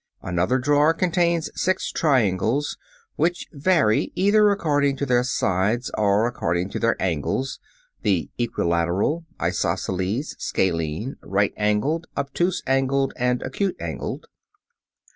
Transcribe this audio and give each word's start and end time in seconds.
](3) 0.21 0.29
Another 0.31 0.57
drawer 0.57 0.95
contains 0.95 1.51
six 1.53 1.91
triangles, 1.91 2.75
which 3.17 3.45
vary 3.53 4.11
either 4.15 4.49
according 4.49 4.95
to 4.95 5.05
their 5.05 5.23
sides 5.23 5.91
or 5.95 6.25
according 6.25 6.71
to 6.71 6.79
their 6.79 6.99
angles 6.99 7.59
(the 8.01 8.27
equilateral, 8.39 9.25
isosceles, 9.39 10.35
scalene, 10.39 11.17
right 11.21 11.53
angled, 11.55 12.07
obtuse 12.17 12.63
angled, 12.65 13.13
and 13.15 13.43
acute 13.43 13.75
angled). 13.79 14.25